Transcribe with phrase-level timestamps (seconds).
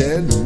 [0.00, 0.37] Ó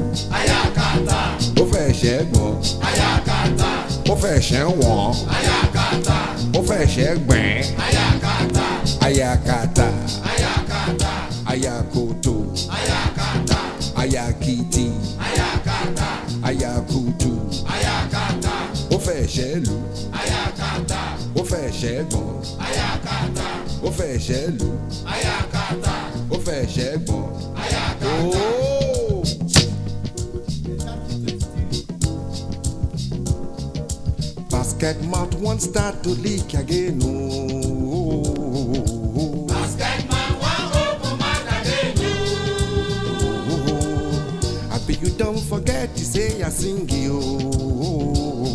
[45.93, 47.21] forget to say I sing you.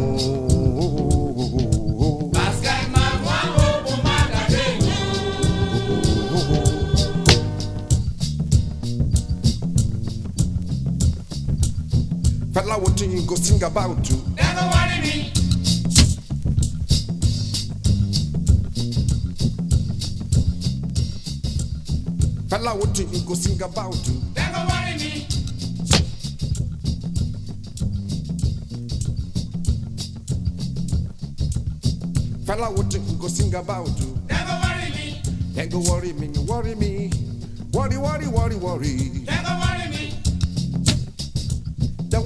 [13.41, 14.23] what do you go sing about you?
[14.35, 15.31] Never worry me
[22.47, 24.21] Fela, what you go sing about you?
[24.35, 25.27] Go worry me
[32.45, 34.21] Fela, what you go sing about you?
[34.27, 35.21] Go worry me
[35.67, 37.11] go worry me, worry me.
[37.73, 38.97] Worry, worry, worry, worry.
[39.25, 39.60] Dem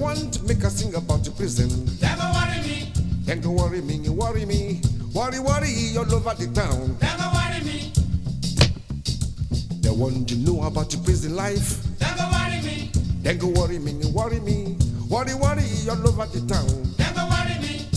[0.06, 1.68] want to make us sing about the prison.
[1.98, 2.92] Go worry me
[3.26, 4.82] Then go worry me, you worry me.
[5.16, 6.96] Worry, worry you're all over the town.
[7.02, 7.92] Go worry me
[9.82, 11.82] They want to know about the prison life.
[12.00, 12.92] Go worry me
[13.24, 14.78] Then go worry me, you worry me.
[15.10, 16.70] Worry, worry you're all over the town.
[17.02, 17.90] Go worry me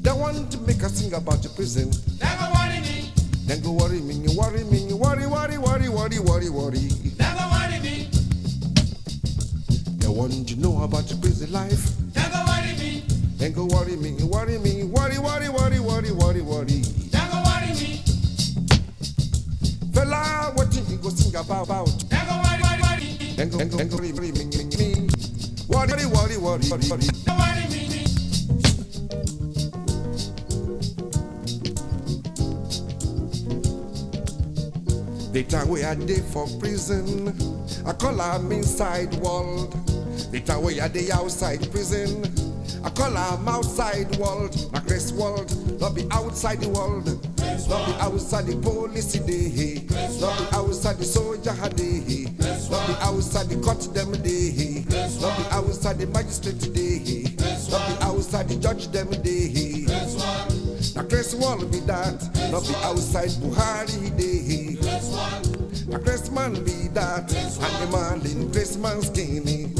[0.00, 1.90] They want to make us sing about the prison.
[2.22, 3.10] Go worry me
[3.46, 6.99] Then go worry me, you worry me, worry, worry, worry, worry, worry, worry.
[10.20, 11.96] Want to know about the prison life.
[12.12, 13.00] Dem go worry me
[13.38, 16.82] Then go worry me, worry me, worry, worry, worry, worry, worry, worry.
[17.08, 18.04] Dem go worry me
[19.96, 21.64] Fela, what you go sing about?
[21.64, 21.88] about?
[22.10, 24.64] Dem go worry worry worry Then go, then go, then go worry, worry, me, me,
[24.76, 25.08] me.
[25.72, 27.08] Worry, worry, worry, worry, worry.
[27.24, 27.88] Dem worry me
[35.32, 37.32] The time where I day for prison,
[37.86, 39.89] I call am inside world.
[40.30, 42.22] The time where I day outside prison,
[42.84, 44.54] I call am outside world.
[44.72, 47.06] Na Chris world, not be outside the world.
[47.68, 49.82] Not be outside the police day.
[50.20, 52.26] Not be outside the soldier day.
[52.70, 54.84] Not be outside the court them day.
[55.20, 57.24] Not be outside the magistrate day.
[57.70, 59.86] Not be outside the judge them day.
[60.94, 64.78] Na Chris world be that, not be outside Buhari day.
[65.88, 69.79] Na Chris man be that, animal in Christmas skinny.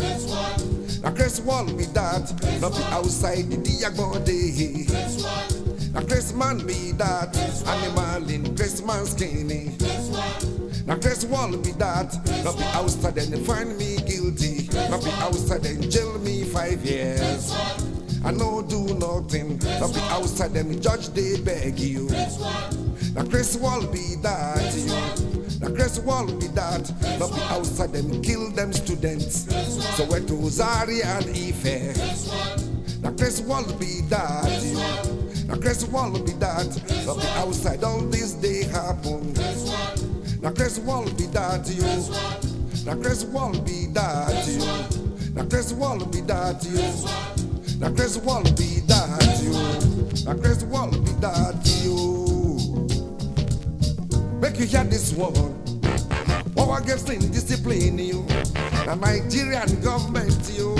[1.02, 4.86] Na Chris wall be that, not be outside the Diago day.
[5.92, 7.36] Na Chris man be that,
[7.66, 9.72] animal in Christmas skinny.
[10.86, 14.68] Na Chris wall be that, not be outside and find me guilty.
[14.90, 17.54] Not be outside and jail me five years.
[18.24, 22.08] I no do nothing, not be outside and judge they beg you.
[23.14, 25.29] Na Chris wall be that.
[25.60, 29.46] Na Chris wall be that, But be outside them kill them students.
[29.96, 31.96] So went to Zaria and Ife.
[33.02, 34.48] Na Chris wall be that.
[35.46, 36.66] Na Chris wall be that,
[37.06, 39.34] But be outside all this day happen.
[40.40, 41.84] Na Chris wall be that you.
[42.86, 44.64] Na Chris wall be that you.
[45.34, 47.78] Na Chris wall be that you.
[47.78, 50.24] Na Chris wall be that you.
[50.24, 52.09] Na Chris wall be that you.
[54.40, 55.34] Make you hear this one.
[56.56, 58.22] Power against indiscipline, you.
[58.86, 60.74] The Nigerian government, you.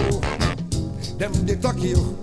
[1.19, 2.17] Them they talk you.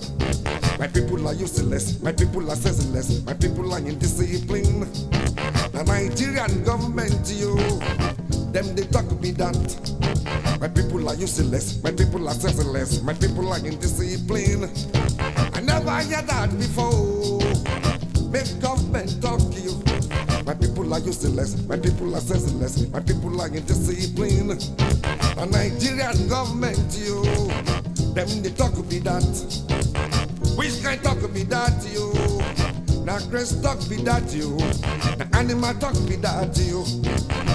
[0.80, 2.02] My people are useless.
[2.02, 3.24] My people are senseless.
[3.24, 4.80] My people are indiscipline.
[5.74, 7.56] The Nigerian government, you.
[8.52, 10.58] Them they talk me that.
[10.60, 11.84] My people are useless.
[11.84, 13.02] My people are senseless.
[13.04, 14.70] My people are indiscipline.
[15.54, 17.38] I never hear that before.
[18.32, 19.17] Make government
[20.98, 21.56] are useless.
[21.68, 22.88] My people are senseless.
[22.90, 24.48] My people are indiscipline.
[24.48, 27.24] The Nigerian government, you.
[28.14, 29.24] Them they talk be that.
[30.58, 32.14] Which kind talk be that, you?
[33.04, 34.58] Now grace talk be that, you.
[35.18, 36.84] The animal talk be that, you.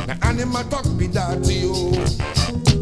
[0.06, 2.81] The animal talk be that, you.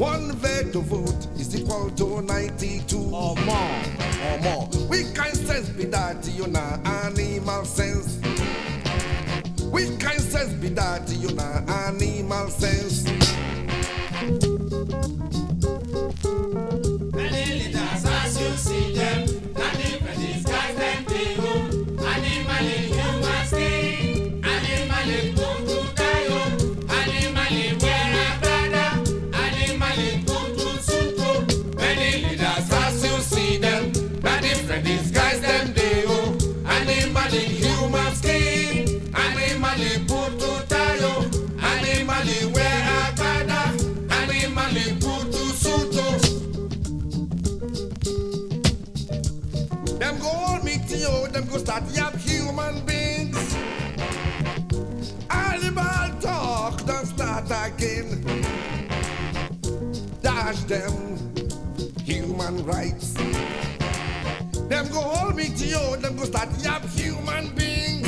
[0.00, 3.82] One veto vote is equal to 92 or more.
[4.24, 4.68] Or more.
[4.88, 8.18] We can sense be that you know animal sense.
[9.70, 13.04] We can sense be that you know animal sense.
[64.70, 68.06] Them go hold me to you, them go start yap human beings.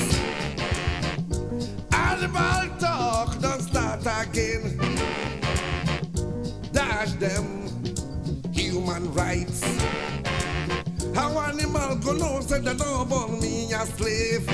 [1.93, 4.79] Animal talk, don't start again.
[6.71, 7.69] Dash them
[8.53, 9.65] human rights.
[11.17, 14.47] How animal go know say they don't born me a slave?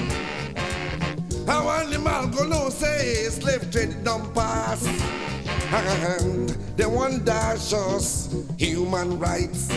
[1.46, 4.80] How animal go know say slave trade don't pass?
[5.68, 9.68] And they want dash us human rights.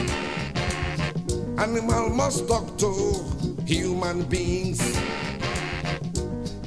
[1.62, 2.90] Animal must talk to
[3.68, 4.82] human beings.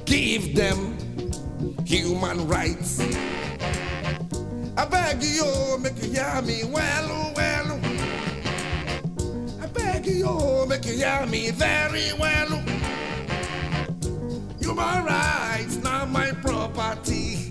[0.05, 0.95] Give them
[1.85, 3.01] human rights.
[4.77, 7.81] I beg you, make you hear me well, well.
[9.61, 12.63] I beg you, make you hear me very well.
[14.61, 17.51] Human rights, not my property.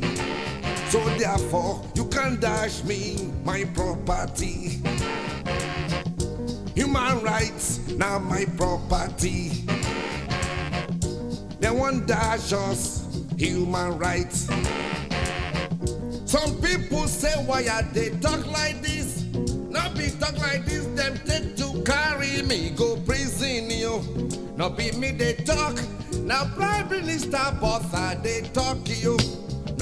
[0.87, 4.79] So therefore, you can dash me my property.
[6.75, 9.65] Human rights, now my property.
[11.59, 13.07] They want dash us
[13.37, 14.47] human rights.
[16.25, 19.23] Some people say, why are they talk like this?
[19.69, 24.01] Not be talk like this, them take to carry me, go prison, yo.
[24.55, 25.77] Not be me, they talk,
[26.23, 29.17] Now Prime Minister Botha they talk you.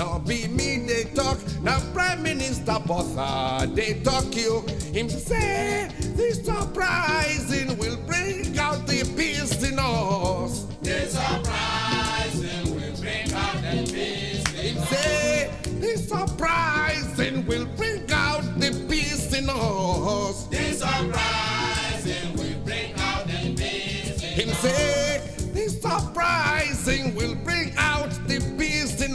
[0.02, 1.38] Now be me they talk.
[1.62, 4.62] Now Prime Minister Botha ah, they talk you.
[4.92, 10.66] Him say this uprising will bring out the peace in us.
[10.82, 14.90] This uprising will bring out the peace in us.
[14.90, 20.48] Say this uprising will bring out the peace in us.
[20.48, 24.91] This uprising will bring out the peace in Him say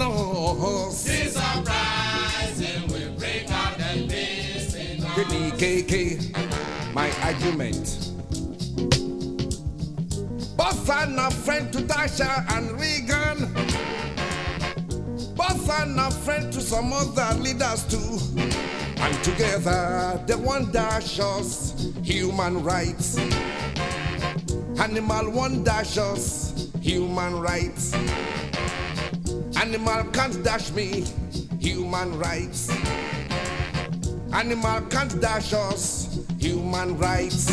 [0.02, 1.04] us.
[1.04, 5.16] This uprising will bring out the peace in us.
[5.16, 8.12] The DKK, my argument.
[10.56, 13.52] Both are not friend to Thatcher and Reagan.
[15.34, 18.18] Both are not friend to some other leaders too.
[18.98, 23.18] And together they want dash us human rights.
[24.78, 27.92] Animal dash us human rights.
[29.56, 31.04] Animal can't dash me
[31.58, 32.70] human rights.
[34.32, 37.48] Animal can't dash us human rights.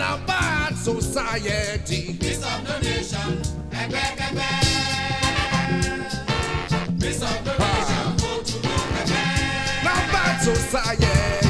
[0.00, 2.16] Ẹgbẹ́kẹgbẹ́ na bad society.
[2.20, 4.52] Peace of the nation, ẹgbẹ́kẹgbẹ́.
[7.00, 9.84] Peace of the nation, kò túbọ̀ kẹgbẹ́.
[9.84, 11.49] Na bad society.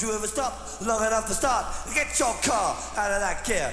[0.00, 1.66] You ever stop long enough to start.
[1.92, 3.72] Get your car out of that gear.